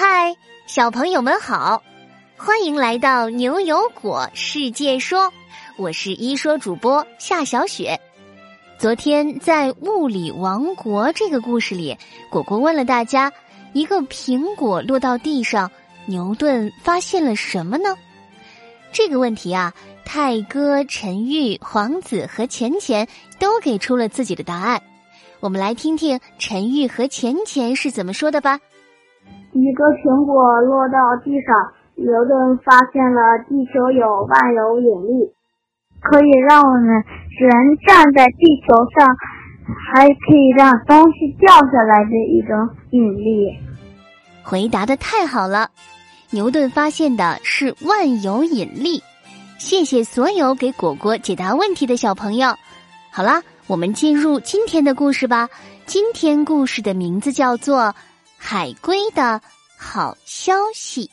[0.00, 0.36] 嗨，
[0.68, 1.82] 小朋友们好，
[2.36, 5.32] 欢迎来到牛油果世界说，
[5.76, 7.98] 我是一说主播夏小雪。
[8.78, 11.98] 昨天在《物理王国》这个故事里，
[12.30, 13.32] 果果问了大家：
[13.72, 15.68] 一个苹果落到地上，
[16.06, 17.96] 牛顿发现了什么呢？
[18.92, 23.08] 这个问题啊，泰哥、陈玉、皇子和钱钱
[23.40, 24.80] 都给出了自己的答案。
[25.40, 28.60] 我们来听听陈玉和钱钱是怎么说的吧。
[29.60, 35.34] 一个苹果落到地上，牛顿发现了地球有万有引力，
[36.00, 39.16] 可以让我们人站在地球上，
[39.92, 43.58] 还可以让东西掉下来的一种引力。
[44.44, 45.70] 回答的太好了，
[46.30, 49.02] 牛顿发现的是万有引力。
[49.58, 52.54] 谢谢所有给果果解答问题的小朋友。
[53.10, 55.48] 好啦，我们进入今天的故事吧。
[55.84, 57.92] 今天故事的名字叫做。
[58.38, 59.42] 海龟的
[59.76, 61.10] 好消息，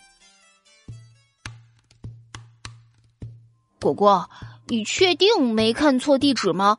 [3.82, 4.30] 果果，
[4.68, 6.78] 你确定没看错地址吗？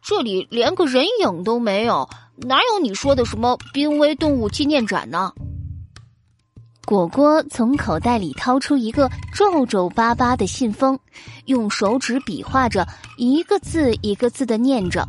[0.00, 5.32] 这里连个人影都没有，哪有你说的什么濒危动物纪念展呢？
[6.84, 10.96] 果果从口袋里掏出一个皱皱巴巴的信封，
[11.46, 15.04] 用手指比划着，一个字一个字的念着：“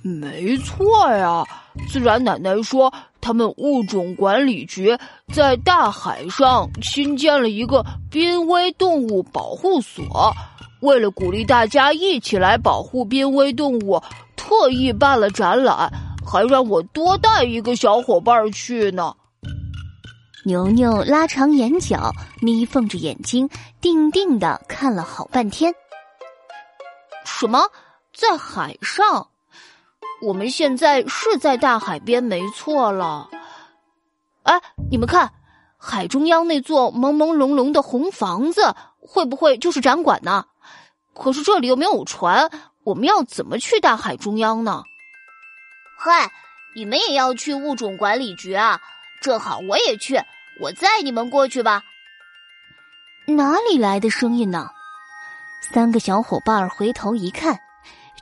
[0.00, 1.44] 没错呀。”
[1.88, 4.96] 自然奶奶说，他们物种管理局
[5.32, 10.32] 在大海上新建了一个濒危动物保护所，
[10.80, 14.02] 为了鼓励大家一起来保护濒危动物，
[14.36, 15.90] 特意办了展览，
[16.24, 19.14] 还让我多带一个小伙伴去呢。
[20.44, 23.48] 牛牛拉长眼角，眯缝着眼睛，
[23.80, 25.74] 定定的看了好半天。
[27.24, 27.62] 什么，
[28.12, 29.28] 在海上？
[30.24, 33.28] 我们现在是在大海边，没错了。
[34.44, 34.58] 哎，
[34.90, 35.30] 你们看，
[35.78, 40.46] 海中央那座朦朦胧胧的红房子，会不会就是展馆呢？
[41.14, 42.50] 可是这里又没有船，
[42.84, 44.82] 我们要怎么去大海中央呢？
[45.98, 46.30] 嗨，
[46.74, 48.80] 你们也要去物种管理局啊？
[49.20, 50.22] 正好我也去，
[50.60, 51.82] 我载你们过去吧。
[53.26, 54.70] 哪里来的声音呢？
[55.60, 57.60] 三个小伙伴回头一看。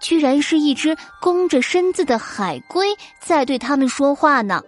[0.02, 2.88] 居然是一只弓着身子的海龟
[3.20, 4.60] 在对他们说话呢。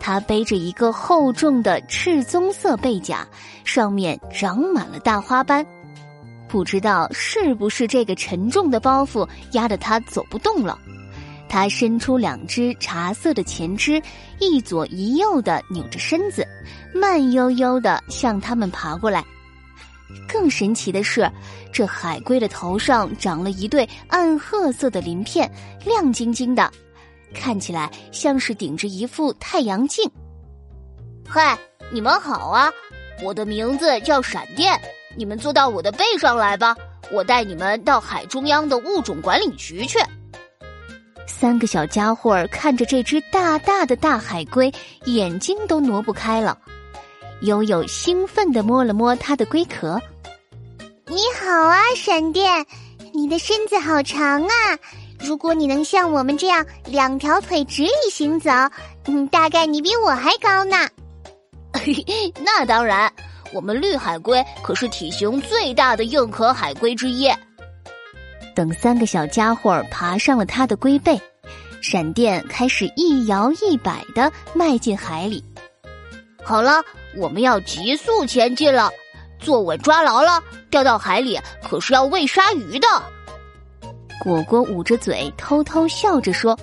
[0.00, 3.26] 它背着一个厚重的赤棕色背甲，
[3.64, 5.66] 上面长满了大花斑。
[6.46, 10.78] 不知道是不是这个沉重的包袱压得它走不动了。
[11.48, 14.00] 它伸出两只茶色的前肢，
[14.40, 16.46] 一左一右的扭着身子，
[16.94, 19.24] 慢悠悠的向他们爬过来。
[20.28, 21.30] 更神奇的是，
[21.72, 25.50] 这海龟的头上长了一对暗褐色的鳞片，
[25.84, 26.70] 亮晶晶的，
[27.34, 30.10] 看起来像是顶着一副太阳镜。
[31.28, 31.58] 嗨，
[31.90, 32.70] 你们好啊！
[33.22, 34.78] 我的名字叫闪电，
[35.16, 36.76] 你们坐到我的背上来吧，
[37.12, 39.98] 我带你们到海中央的物种管理局去。
[41.26, 44.72] 三个小家伙看着这只大大的大海龟，
[45.04, 46.58] 眼睛都挪不开了。
[47.44, 50.00] 悠悠兴奋地摸了摸它的龟壳。
[51.06, 52.64] 你好啊，闪电！
[53.12, 54.54] 你的身子好长啊！
[55.20, 58.50] 如果你能像我们这样两条腿直立行走，
[59.06, 60.88] 嗯，大概你比我还高呢。
[62.42, 63.12] 那当然，
[63.52, 67.30] 我们绿海龟可是体型最大的硬壳海龟之一。
[68.54, 71.20] 等三个小家伙爬上了它的龟背，
[71.82, 75.44] 闪电开始一摇一摆的迈进海里。
[76.44, 76.82] 好了。
[77.16, 78.90] 我们要急速前进了，
[79.38, 82.88] 坐稳抓牢了，掉到海里可是要喂鲨鱼的。
[84.20, 86.58] 果果捂着嘴偷偷笑着说：“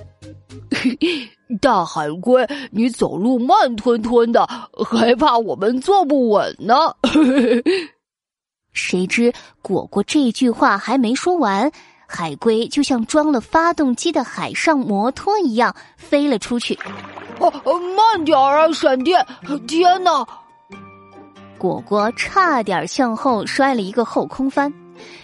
[1.62, 4.46] 大海龟，你走路慢吞吞的，
[4.86, 6.75] 还怕我们坐不稳呢？”
[8.74, 9.31] 谁知
[9.62, 11.72] 果果这句话还没说完，
[12.06, 16.78] 海龟就像装了发动机的海上摩托一样飞了出去。
[17.41, 19.25] 哦，慢点儿啊，闪电！
[19.68, 20.25] 天哪！
[21.57, 24.71] 果果差点向后摔了一个后空翻，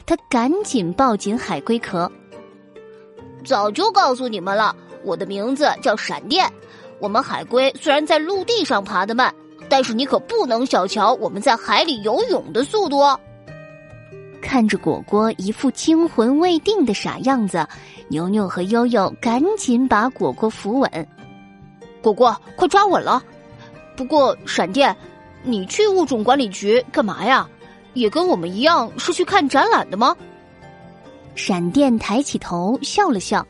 [0.06, 2.12] 他赶紧抱紧海龟壳。
[3.46, 6.52] 早就告诉你们了，我的名字叫闪电。
[7.00, 9.34] 我们海龟虽然在陆地上爬得慢，
[9.70, 13.20] 但是你可不能小瞧我们在海里游泳的速度哦。
[14.42, 17.66] 看着果果一副惊魂未定的傻样子，
[18.08, 21.08] 牛牛和悠悠赶紧把果果扶稳。
[22.02, 23.24] 果果，快抓稳了！
[23.96, 24.96] 不过闪电。
[25.44, 27.48] 你去物种管理局干嘛呀？
[27.94, 30.16] 也跟我们一样是去看展览的吗？
[31.36, 33.46] 闪电抬起头笑了笑：“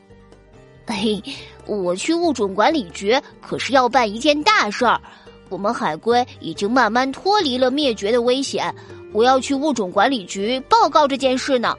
[0.86, 1.24] 嘿，
[1.66, 5.02] 我去物种管理局可是要办一件大事儿，
[5.50, 8.74] 我们海龟已经慢慢脱离了灭绝的危险。
[9.14, 11.76] 我要去物种管理局报告这件事呢。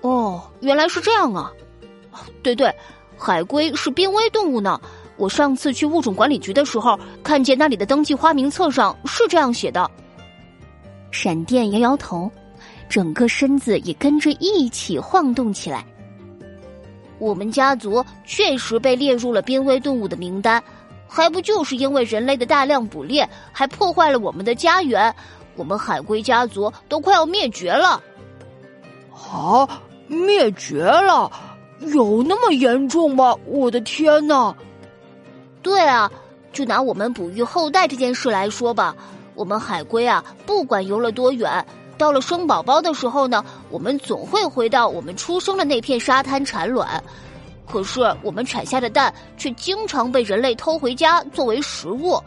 [0.00, 1.52] 哦，原来是这样啊！
[2.42, 2.74] 对对，
[3.18, 4.80] 海龟是濒危动物呢。
[5.22, 9.88] 我上次去物种管理局的时候，看见那里的登记花名册上是这样写的。
[11.12, 12.28] 闪电摇摇头，
[12.88, 15.86] 整个身子也跟着一起晃动起来。
[17.20, 20.60] 我们家族确实被列入了濒危动物的名单，
[21.06, 25.14] 还不就是因为人类的大量捕猎，还破坏了我们的家园，
[25.54, 28.02] 我们海龟家族都快要灭绝了。
[29.12, 29.68] 啊，
[30.08, 31.30] 灭绝了？
[31.92, 33.36] 有那么严重吗？
[33.46, 34.52] 我的天哪！
[35.62, 36.10] 对啊，
[36.52, 38.94] 就拿我们哺育后代这件事来说吧，
[39.34, 41.64] 我们海龟啊，不管游了多远。
[41.96, 47.02] 到了生宝宝的时候呢，我们总会回到我们出生的那片沙滩产卵。
[47.64, 52.20] 可是我们产下的蛋却经常被人类偷回家作为食物，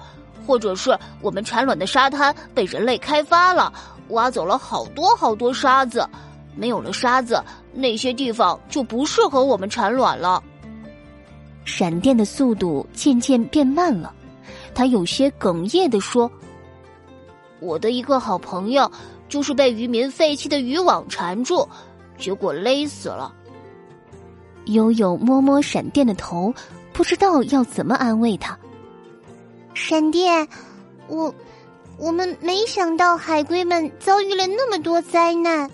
[0.47, 3.71] 或者是我们产卵的沙滩被人类开发了，
[4.09, 6.07] 挖走了好多好多沙子。
[6.55, 7.43] 没有了沙子，
[7.73, 10.41] 那些地方就不适合我们产卵了。
[11.65, 14.13] 闪电的速度渐渐变慢了，
[14.73, 16.31] 他有些哽咽的说
[17.59, 18.89] ：“我的一个好朋友。”
[19.27, 21.67] 就是被渔民废弃的渔网缠住，
[22.15, 23.33] 结果勒死了。
[24.65, 26.53] 悠悠摸摸闪电的头，
[26.93, 28.57] 不知道要怎么安慰他。
[29.73, 30.47] 闪电，
[31.07, 31.33] 我
[31.97, 35.69] 我们没想到海龟们遭遇了那么多灾难。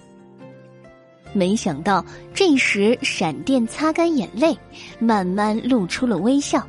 [1.34, 4.58] 没想到这时，闪电擦干眼泪，
[5.00, 6.66] 慢慢露出了微笑。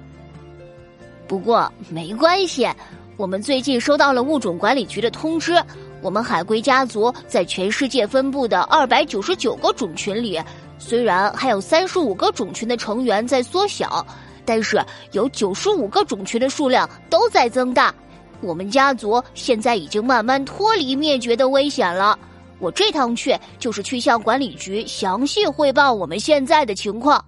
[1.27, 2.69] 不过没关系，
[3.17, 5.61] 我们最近收到了物种管理局的通知。
[6.01, 10.41] 我们海龟家族在全世界分布的二百九十九个种群里，
[10.79, 14.05] 虽然还有三十五个种群的成员在缩小，
[14.45, 17.95] 但是有九十五个种群的数量都在增大。
[18.41, 22.19] 我们家族现在已经慢慢脱离灭绝的危险了。
[22.63, 27.23] 我这趟去就是去向管理局详细汇报我们现在的情况。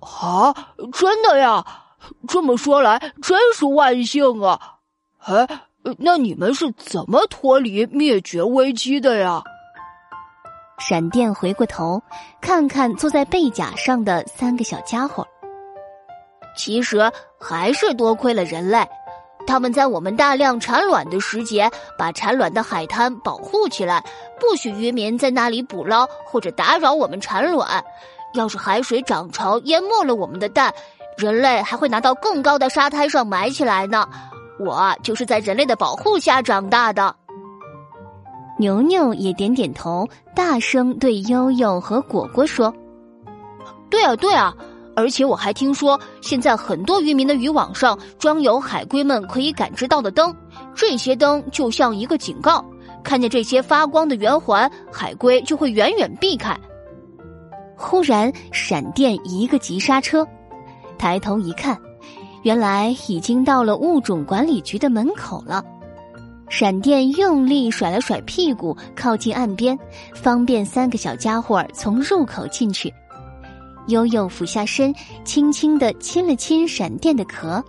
[0.00, 0.52] 啊，
[0.92, 1.64] 真的呀？
[2.28, 4.60] 这么说来，真是万幸啊！
[5.20, 5.62] 哎。
[5.98, 9.40] 那你们是怎么脱离灭绝危机的呀？
[10.80, 12.02] 闪电回过头，
[12.40, 15.24] 看看坐在背甲上的三个小家伙。
[16.56, 17.08] 其实
[17.38, 18.84] 还是多亏了人类，
[19.46, 24.04] 他们在我们大量产卵的时节，把产卵的海滩保护起来，
[24.40, 27.82] 不许渔民在那里捕捞或者打扰我们产卵。
[28.34, 30.74] 要是海水涨潮淹没了我们的蛋，
[31.16, 34.06] 人类还会拿到更高的沙滩上埋起来呢。
[34.58, 37.14] 我就是在人类的保护下长大的。
[38.58, 42.74] 牛牛也点点头，大声对悠悠和果果说
[43.90, 44.54] ：“对啊，对啊！
[44.96, 50.34] 而且我还听说，现在很多渔民的渔网上装有海龟们可以感知到的灯，
[50.74, 52.64] 这些灯就像一个警告，
[53.04, 56.58] 看见这些发光的圆环，海龟就会远远避开。”
[57.76, 60.26] 忽然，闪电一个急刹车，
[60.96, 61.78] 抬头一看。
[62.42, 65.62] 原来已经到了物种管理局的门口了，
[66.48, 69.78] 闪电用力甩了甩屁股，靠近岸边，
[70.14, 72.90] 方便三个小家伙从入口进去。
[73.86, 74.94] 悠悠俯下身，
[75.24, 77.62] 轻轻的亲了亲闪电的壳。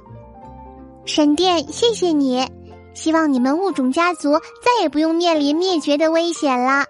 [1.05, 2.45] 闪电，谢谢你！
[2.93, 6.83] 希望你们物种家族再也不用面临灭绝的危险了。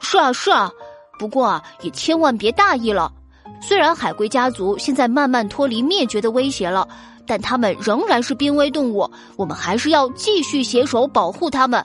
[0.00, 0.70] 是啊，是啊，
[1.18, 3.12] 不过啊，也千万别大意了。
[3.60, 6.88] 虽然海龟家族现在慢慢脱离灭绝的威胁了，
[7.26, 11.84] 但它们仍然是濒危动物，我们还是要继续携手保护它们。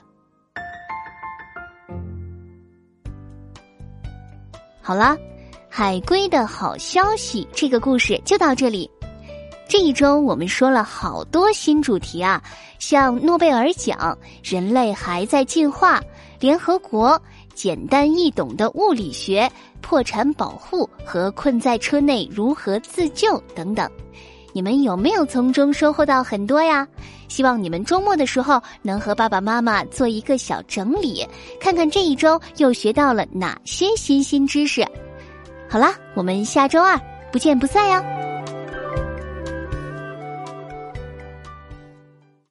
[4.80, 5.16] 好啦，
[5.78, 8.90] 海龟的好消息，这个故事就到这里。
[9.68, 12.42] 这一周我们说了好多新主题啊，
[12.78, 16.02] 像诺贝尔奖、人类还在进化、
[16.40, 17.20] 联合国。
[17.54, 19.50] 简单易懂的物理学、
[19.82, 23.86] 破产保护和困在车内如何自救等等，
[24.54, 26.88] 你们有没有从中收获到很多呀？
[27.28, 31.22] 希望你们周末的时候能和爸爸妈妈做一个小整理，
[31.60, 34.82] 看看这一周又学到了哪些新新知识。
[35.68, 36.98] 好啦，我们下周二
[37.32, 38.25] 不见不散哟。